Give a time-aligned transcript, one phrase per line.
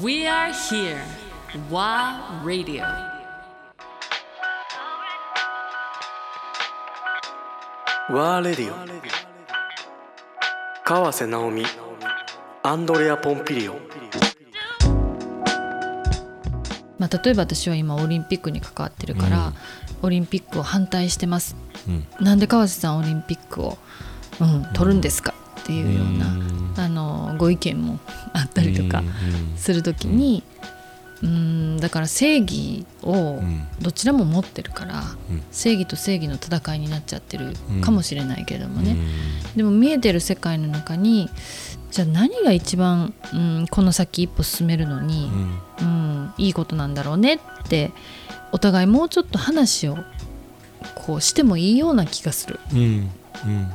[0.00, 0.98] We are here.
[1.70, 2.84] WA Radio.
[8.10, 8.74] ワーレディオ
[10.84, 11.64] 川瀬直美
[12.62, 13.74] アンドレア・ポンピリオ
[16.98, 19.52] まあ、例えば私は今オリンピックに関わってるから、
[20.02, 21.56] オリンピックを反対してます、
[22.20, 23.76] なんで川瀬さんオリンピックを、
[24.40, 25.34] うん、取るんですか？
[25.62, 27.98] っていうような、あのご意見も
[28.32, 29.02] あったりとか
[29.56, 30.42] する時に、
[31.22, 33.40] うん、だから正義を
[33.80, 35.02] どちらも持ってるから、
[35.50, 38.96] 正義と正義の戦いになっちゃってるかもしれないけれどもね、
[39.54, 41.30] でも見えてる世界の中に
[41.92, 45.30] じゃあ何が一番、うん、この先一歩進めるのに、
[45.80, 47.38] うん、いいことなんだろうねっ
[47.68, 47.92] て
[48.50, 49.98] お互いもうちょっと話を
[50.94, 52.58] こうしてもいいような気がする。
[52.72, 52.78] うん。
[52.78, 53.72] うん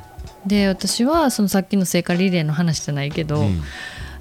[0.47, 3.61] で私はそのさっきの聖火リレーの話じゃないけど、うん。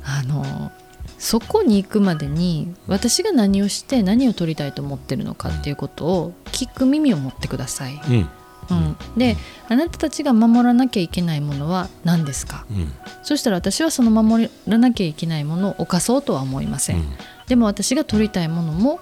[0.04, 0.70] あの
[1.18, 8.00] そこに行くまでに私が何をして何を取りたいと思ってるのかっていうことを聞く耳を持ってください。
[8.08, 8.28] うん。
[8.68, 9.36] うん、で
[9.68, 12.66] あなたたちが守らなきゃいけないものは何ですか？
[12.70, 12.92] うん。
[13.22, 17.06] そしたら私はその守らなきゃいけないものを犯そうとは思いません、うん。
[17.46, 19.00] でも私が取りたいものも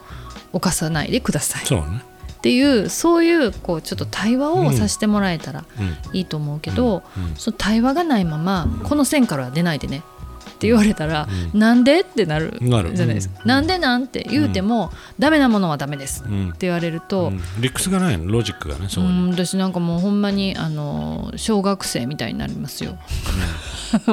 [0.53, 1.65] 犯さないでください。
[1.65, 2.03] そうね
[2.45, 6.17] っていうそういうこうちょっと対話をさせてもらえたらうん。
[6.19, 7.25] いいと思うけど、うん。
[7.25, 7.37] うん。
[7.37, 10.03] その対話がないままこの線からは出ないでね。
[10.51, 12.01] って言われたら、なんで？
[12.01, 13.49] ってなるじゃないですか、うん。
[13.49, 16.23] なんでなんて言うても、ダメなものはダメです。
[16.23, 16.49] うん。
[16.51, 17.41] って言われると、うん。
[17.61, 18.31] 理屈がないの？
[18.31, 22.99] ロジックがねそう私なんかもうほんまにあの小学生みたいになりますよ。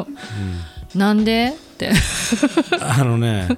[0.95, 1.49] なんで？
[1.49, 1.91] って。
[2.79, 3.49] あのね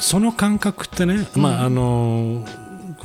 [0.00, 2.42] その感覚ってね、まああの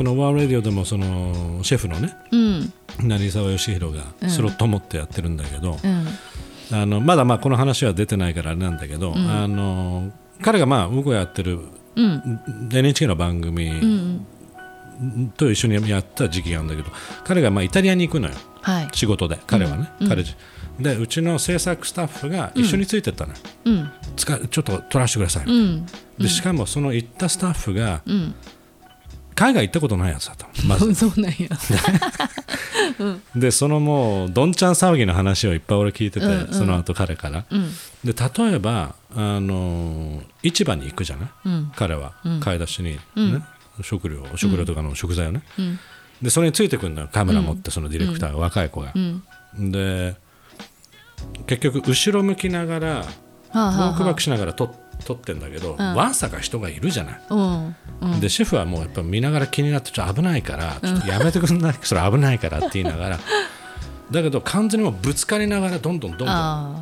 [0.02, 2.74] このワールドレディオでもそのシェフのねうん。
[3.08, 4.30] 成沢義弘がうん。
[4.32, 6.76] スロット持ってやってるんだけど、うん。
[6.76, 11.60] あのまだまあこの話は出てないからあれなんだけど、あの彼がまあ僕がやってる
[11.96, 12.40] うん。
[12.74, 14.25] NHK の番う組ん。
[15.38, 16.90] と一緒にやった時期があるんだけど
[17.24, 18.34] 彼がまあイタリアに行くのよ。
[18.64, 18.88] はい。
[18.94, 20.09] 仕事で彼はね、うん。
[20.09, 20.36] 彼自
[20.80, 23.92] でうちの制作スタッフが一緒についてったのよ、うん。
[24.16, 25.86] つかちょっと撮らせてください、うん。
[26.18, 28.34] でしかもその行ったスタッフがうん
[29.36, 30.94] 海外行ったことないやつだっまず。
[30.96, 31.50] そうなんや。
[33.36, 36.53] でそのもうどんちゃん騒ぎの話をいっぱい俺聞いてて、うんうん。
[36.53, 37.72] その後彼から、うん。
[38.03, 41.72] で例えばあの市場に行くじゃない、うん。
[41.75, 42.14] 彼は。
[42.24, 42.40] うん。
[42.40, 43.44] 買い出しに、ねうん。
[43.81, 45.80] 食料食料とかの食材をね、うん。
[46.22, 47.09] でそれについてくるのよ。
[47.12, 48.92] カメラ持ってそのディレクターが、若い子が。
[48.94, 49.24] う、ん。
[49.72, 50.16] で
[51.48, 53.03] 結局後ろ向きながらは
[53.53, 53.90] あはあはあ。
[53.90, 54.74] ウォークバックしながら撮
[55.06, 55.78] 撮ってんだけど、ん。
[55.78, 57.75] わんさか人がいるじゃない、うん。
[58.01, 58.19] うん。
[58.19, 63.19] でシェフはもうやっぱ見ながら気になってちょっと危ないからちょっとやめてくんない、それ危ないからって言いながら。
[64.12, 66.28] だけど完全にもうぶつかりながらどんどんどんどん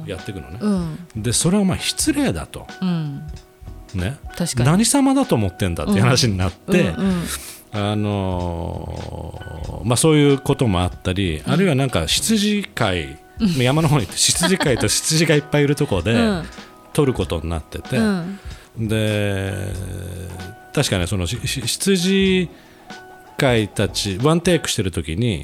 [0.08, 0.58] やっていくのね。
[0.60, 1.08] うん。
[1.16, 2.66] でそれはお前失礼だと。
[2.82, 3.22] うん。
[3.94, 4.18] ね。
[4.58, 6.94] 何様だと思ってんだっていう話になって、
[7.72, 13.18] あのーまあ、そういうこともあったり、あるいはなんか羊飼い、
[13.58, 16.16] 山の方に行って羊飼いと羊がいっぱいいるところで
[16.90, 18.40] うん撮ることになってて、うん。
[18.78, 19.74] で
[20.74, 22.50] 確かねその羊
[23.38, 25.44] 飼いたちワンテイクしてる時に、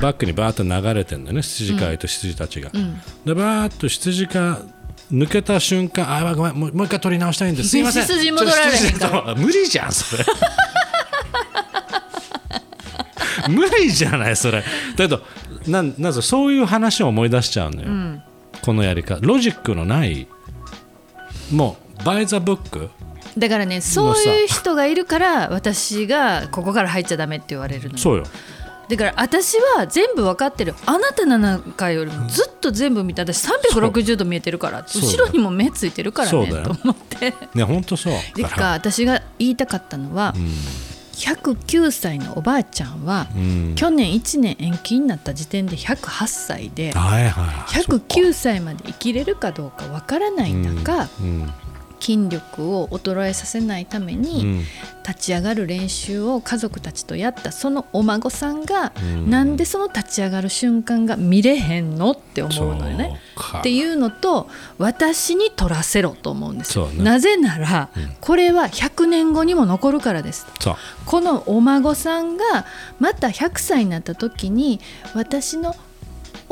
[0.00, 2.70] バックにバーッと流れてるんだよね羊飼いと羊たちが。
[2.70, 3.00] ん。
[3.24, 4.60] でバーッと羊が
[5.12, 7.68] 抜けた瞬間あごめんもうもう一回撮り直したいんです。
[7.68, 8.02] すいません。
[8.02, 10.24] 羊戻られへんから無理じゃんそれ。
[13.48, 14.62] 無理じゃないそれ。
[14.62, 14.64] だ
[14.96, 15.22] けど
[15.66, 18.22] なんなんぞそういう話を思い出しちゃうのよ、ん。
[18.62, 20.26] このやり方ロジックのない
[21.52, 22.90] もうバイザブック？
[23.38, 27.98] だからねそういう人がいるから私がここから入っちゃダメって言われるのよ。
[27.98, 28.24] そうよ。
[28.88, 30.74] だから私は全部分かってる。
[30.84, 37.32] あなたなんかよりもずっと全部見た私360度見えてるから後ろにも目ついてるからねと思って。
[37.54, 38.12] ね本当そう。
[38.34, 40.34] でだか私が言いたかったのは、
[41.12, 43.74] 109歳のおばあちゃんは、うん。
[43.76, 51.52] 去年1年延期になった時点で108歳ではいはい109歳まで生きれるかどうかわからない中、うん
[52.02, 54.64] 筋力を衰えさせないためうに、ん。
[55.06, 57.52] 立ち上がる練習を家族たちとやった。
[57.52, 59.30] そのお孫さんが、うん。
[59.30, 63.20] なんでその立ち上がる瞬間が見れへんのって思うのよね。
[63.58, 66.86] っていうのと私に取らせろと思うんですよ。
[66.86, 67.02] ね。
[67.02, 67.88] なぜなら、
[68.20, 70.46] これは100年後にも残るからです。
[71.06, 72.66] このお孫さんが
[72.98, 74.80] また100歳になった時に
[75.14, 75.74] 私の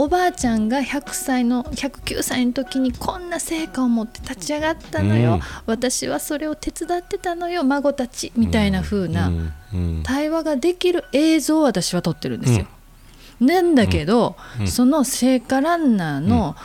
[0.00, 5.40] おばあちゃんが100歳の109歳の時にこんな成果を持って立ち上がったのよ、うん。
[5.66, 9.30] 私はそれを手伝ってたのよ孫たちみたいな風な
[10.02, 12.66] 対話ができる映像を私は撮ってるんですよ。
[13.40, 16.56] なんだけど、その聖火ランナーの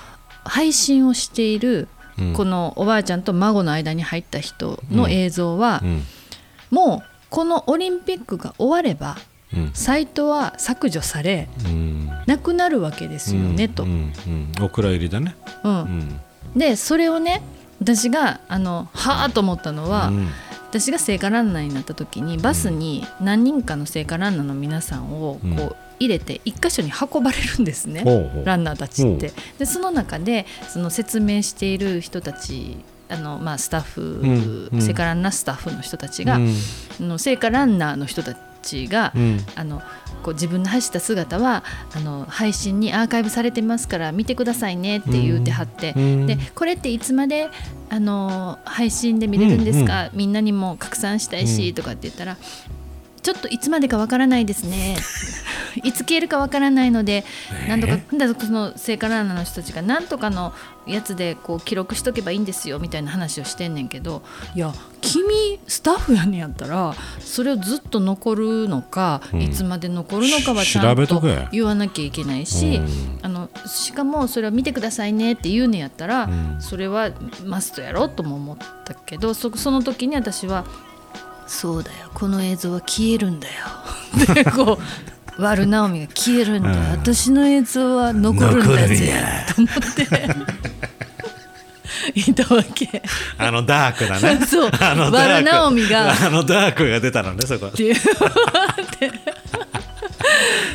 [0.46, 2.34] 配信をしているうん。
[2.34, 6.04] このおばあちゃんと孫の間に入った人の映像は、うん。
[6.72, 9.18] もうこのオリンピックが終われば
[9.54, 9.72] うん。
[9.74, 11.85] サイトは削除されうん
[12.26, 13.84] なくなるわけですよね、と。
[13.84, 13.88] う。
[13.88, 14.14] ん
[14.60, 14.64] うん。
[14.64, 15.36] お蔵入りだね。
[15.64, 15.82] うん。
[15.82, 16.22] うん。
[16.56, 17.42] でそれをね
[17.82, 20.30] 私があのはあと思ったのは、うん。
[20.70, 28.04] 私が聖火ランナーになった時にバスに何人かの聖火ランナーの皆さんをこううん入れて一箇所に運ばれるんですね、
[28.44, 29.32] ランナーたちって。
[29.58, 32.78] でその中でその説明している人たち
[33.08, 34.70] あの、まあ、スタッフ、うん。
[34.74, 34.82] うん。
[34.82, 36.56] 聖火ランナースタッフの人たちが、うん。
[37.00, 39.40] あの聖火ランナーの人たちが、うん。
[39.56, 39.82] あの
[40.24, 41.64] こう自分の走った姿は
[41.96, 46.26] あの配信にアーカイブされてますから見てくださいねって言うてはって、うん。
[46.26, 47.50] でこれっていつまで
[47.90, 51.76] あの配信で見れるんですか、みんなにも拡散したいし、うん。
[51.76, 52.38] とかって言ったら
[53.26, 54.98] ちょっといつまでかわからないですね。
[55.84, 57.26] いつ消えるかわからないので、
[57.68, 60.54] なんとかだその聖火ランナーの人たちがなんとかの
[60.86, 64.22] やつでこう記録しとけばいいんですよみたいな話をしてんねんけど
[64.54, 69.42] いや君スタッフやねんやったらそれをずっと残るのか、うん。
[69.42, 71.48] いつまで残るのかはちゃ調んとべとけ。
[71.52, 73.20] 言わなきゃいけないし、うん。
[73.24, 76.58] あのしかもそれを見てくださいねって言うねんやったら、うん。
[76.62, 77.10] それは
[77.44, 80.66] マストやろとも思ったけどそその時に私は
[81.48, 82.10] 「そうだよ。
[82.14, 83.54] この映像は消えるんだよ」
[84.34, 84.80] でこ
[85.38, 86.92] う悪直美が消えるんだ、うん。
[86.92, 89.12] 私の映像は残るんだぜ。
[89.54, 90.06] と思って。
[92.14, 93.02] いたわけ。
[93.38, 94.46] あのダークだね。
[94.46, 95.42] そうあのダ
[95.90, 96.28] が。
[96.28, 97.68] あのダークが出たのねそこ。
[97.68, 97.96] っていう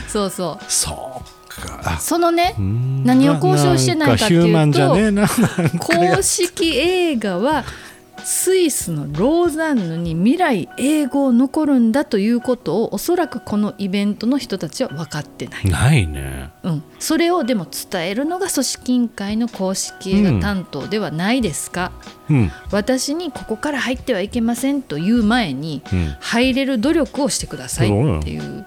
[0.08, 0.64] そうそう。
[0.68, 1.48] そう
[1.82, 1.98] か。
[2.00, 3.04] そのねうん。
[3.04, 4.96] 何を交渉してないかっていうと
[5.78, 7.64] 公式映画は
[8.24, 16.50] スイスのローザンヌに未来英語残るんだということをおそらくこのイベントの人たちは分かってない、ないね。
[16.62, 21.92] うん、それをでも伝えるのが組織委員会の公式映画担当ではないですか、
[22.28, 22.52] うん。
[22.70, 26.16] 私にここから入ってはいけませんという前にうん。
[26.20, 28.66] 入れる努力をしてくださいっていう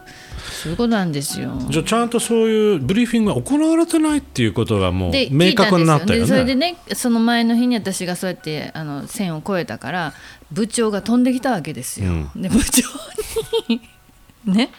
[0.64, 1.52] そういうことなんですよ。
[1.70, 6.28] じゃあちゃんとそういうブリーフィングが行われてないっていうことがもうで明確になったよね。
[6.28, 10.14] それでねその前の日に私がそうやってあの線を越えたから
[10.54, 12.14] 部長が飛んできたわけですよ。
[12.34, 12.88] うで部長
[13.68, 13.82] に
[14.46, 14.72] ね、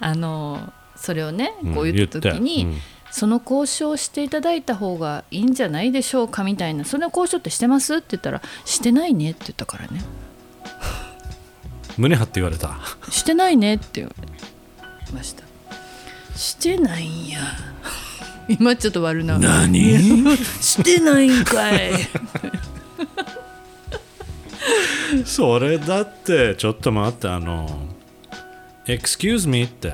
[0.00, 2.78] あのそれをねこう言った時に、うん。
[3.12, 6.84] その交渉をしていただいた方がいいんじゃないでしょうかみたいな。
[6.84, 7.96] その交渉ってしてます？
[7.96, 10.00] って言ったらしてないねって言ったからね。
[11.98, 12.78] 胸張って言われた。
[13.10, 14.26] してないねって言われ
[15.12, 15.44] ました。
[16.36, 17.40] してないんや。
[18.48, 19.38] 今ちょっと悪な。
[19.38, 20.36] 何？
[20.60, 21.92] してないんかい。
[25.24, 27.88] それだってちょっと待ってあの
[28.86, 29.92] 「excuse me」って。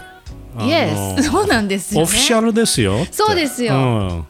[0.59, 2.05] あの Yes そうなんですよね。
[2.05, 3.75] オフィシャルですよそうですよ。
[3.75, 4.25] うん。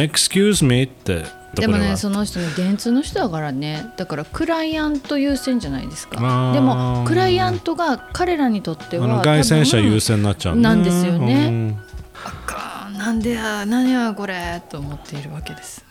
[0.00, 3.92] excuse me ってでもねその人ね電通の人だからね。
[3.96, 6.52] だからクライアント優先じゃないですか。
[6.54, 10.56] でもクライアントが彼らにとってはあの凱旋者多分優先になっちゃう。
[10.56, 11.46] ねなんですよね。
[11.46, 11.78] うん。
[12.24, 12.96] あかん。
[12.96, 15.84] なんでや何やこれと思っているわけです。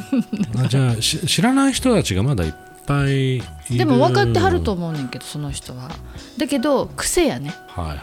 [0.58, 2.54] あじゃあし知らない人たちがまだいっ
[2.86, 3.44] ぱいいる。
[3.76, 5.90] でも分かってはると思うねんけどその人は。
[6.38, 7.54] だけど癖やね。
[7.68, 7.98] はいはい。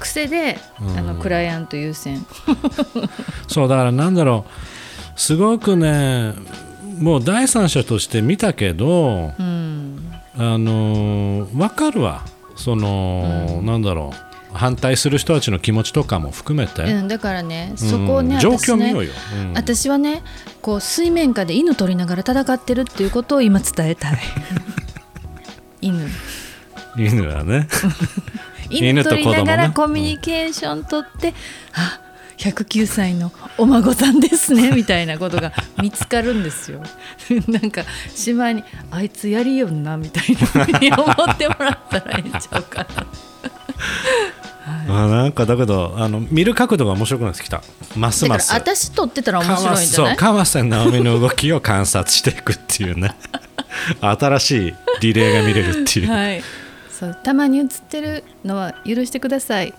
[0.00, 0.98] 癖でうん。
[0.98, 2.26] あのクライアント優先。
[3.48, 4.81] そうだからなんだろう
[5.16, 6.34] すごくね
[6.98, 10.12] もう第三者として見たけどうん。
[10.36, 12.24] あの分かるわ。
[12.56, 14.32] その、なんだろう。
[14.54, 19.52] 反対する人たちの気持ちとかも含めて、うんだからねそこをねうん状況見ようよ、うん。
[19.54, 20.22] 私はね
[20.60, 24.18] こう水面下で犬取りながら戦ってるっていうことを今伝えたい。
[25.80, 26.06] 犬。
[26.98, 27.66] 犬はね。
[28.68, 31.34] 犬取りながらコミュニケーション取って、
[31.72, 32.00] あ
[32.38, 36.82] 109歳のお孫さんですね みたいなことが見つかるんですよ。
[37.48, 37.82] なんか
[38.14, 43.06] しまいにあいつやりよんなみたいなふうに思ってもらったらいいんちゃうかな。
[44.88, 47.62] あなんかだけどあの見る角度が面白くなってきた。
[47.96, 48.52] ますます。
[48.52, 50.12] 私撮ってたら面白いんじゃない？
[50.12, 53.14] そう川瀬直美の動きを観察していくっていうね。
[54.00, 56.42] 新しいリレーが見れるっていう、はい。
[56.90, 59.74] そうたまに映ってるのは許してください